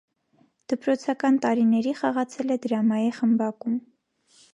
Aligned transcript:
Դպրոցական 0.71 1.37
տարիների 1.43 1.93
խաղացել 1.99 2.55
է 2.57 2.57
դրամայի 2.65 3.13
խմբակում։ 3.19 3.77